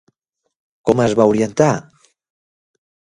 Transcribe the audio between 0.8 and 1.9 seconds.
Com es va orientar?